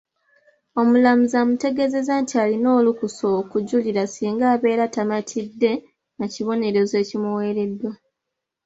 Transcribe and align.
Omulamuzi 0.79 1.35
amutegeezezza 1.41 2.13
nti 2.21 2.33
alina 2.43 2.69
olukusa 2.79 3.25
okujulira 3.41 4.03
singa 4.13 4.45
abeera 4.53 4.85
tamatidde 4.95 5.71
na 6.17 6.25
kibonerezo 6.33 6.95
ekimuweereddwa. 7.03 7.91